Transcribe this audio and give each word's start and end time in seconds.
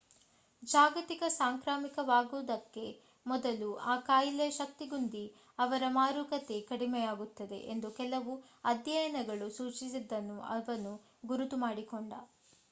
ಜಾಗತಿಕ 0.63 1.23
ಸಾಂಕ್ರಾಮಿಕವಾಗುವುದಕ್ಕೆ 1.33 2.85
ಮೊದಲು 3.25 3.67
ಆ 3.85 4.05
ಕಾಯಿಲೆಯ 4.07 4.55
ಶಕ್ತಿಗುಂದಿ 4.57 5.23
ಅದರ 5.59 5.83
ಮಾರಕತೆ 5.97 6.57
ಕಡಿಮೆಯಾಗುತ್ತದೆ 6.71 7.59
ಎಂದು 7.71 7.91
ಕೆಲವು 7.99 8.35
ಅಧ್ಯಯನಗಳು 8.65 9.49
ಸೂಚಿಸಿದ್ದನ್ನು 9.59 10.39
ಅವನು 10.51 10.93
ಗುರುತು 11.25 11.57
ಮಾಡಿಕೊಂಡ 11.65 12.11